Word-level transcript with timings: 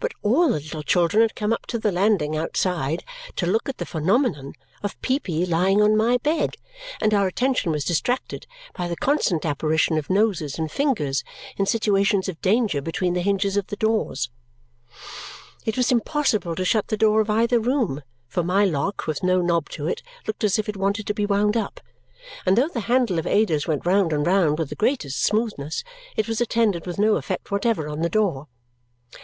But 0.00 0.10
all 0.22 0.48
the 0.48 0.54
little 0.54 0.82
children 0.82 1.22
had 1.22 1.36
come 1.36 1.52
up 1.52 1.64
to 1.66 1.78
the 1.78 1.92
landing 1.92 2.36
outside 2.36 3.04
to 3.36 3.46
look 3.46 3.68
at 3.68 3.78
the 3.78 3.86
phenomenon 3.86 4.54
of 4.82 5.00
Peepy 5.00 5.46
lying 5.46 5.80
on 5.80 5.96
my 5.96 6.16
bed, 6.16 6.56
and 7.00 7.14
our 7.14 7.28
attention 7.28 7.70
was 7.70 7.84
distracted 7.84 8.48
by 8.76 8.88
the 8.88 8.96
constant 8.96 9.46
apparition 9.46 9.96
of 9.96 10.10
noses 10.10 10.58
and 10.58 10.72
fingers 10.72 11.22
in 11.56 11.66
situations 11.66 12.28
of 12.28 12.40
danger 12.42 12.82
between 12.82 13.14
the 13.14 13.20
hinges 13.20 13.56
of 13.56 13.68
the 13.68 13.76
doors. 13.76 14.28
It 15.64 15.76
was 15.76 15.92
impossible 15.92 16.56
to 16.56 16.64
shut 16.64 16.88
the 16.88 16.96
door 16.96 17.20
of 17.20 17.30
either 17.30 17.60
room, 17.60 18.02
for 18.26 18.42
my 18.42 18.64
lock, 18.64 19.06
with 19.06 19.22
no 19.22 19.40
knob 19.40 19.68
to 19.68 19.86
it, 19.86 20.02
looked 20.26 20.42
as 20.42 20.58
if 20.58 20.68
it 20.68 20.76
wanted 20.76 21.06
to 21.06 21.14
be 21.14 21.26
wound 21.26 21.56
up; 21.56 21.78
and 22.44 22.58
though 22.58 22.66
the 22.66 22.80
handle 22.90 23.20
of 23.20 23.26
Ada's 23.28 23.68
went 23.68 23.86
round 23.86 24.12
and 24.12 24.26
round 24.26 24.58
with 24.58 24.68
the 24.70 24.74
greatest 24.74 25.22
smoothness, 25.22 25.84
it 26.16 26.26
was 26.26 26.40
attended 26.40 26.88
with 26.88 26.98
no 26.98 27.14
effect 27.14 27.52
whatever 27.52 27.88
on 27.88 28.00
the 28.02 28.10
door. 28.10 28.48